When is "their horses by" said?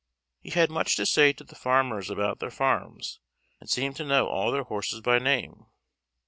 4.51-5.19